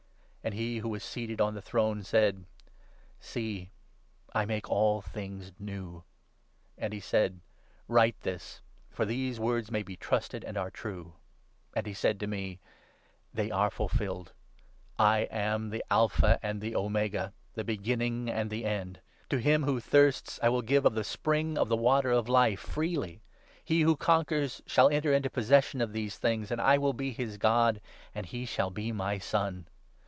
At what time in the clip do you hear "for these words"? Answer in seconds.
8.89-9.69